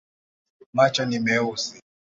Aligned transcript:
Macho 0.75 1.05
ni 1.05 1.17
meusi. 1.19 1.79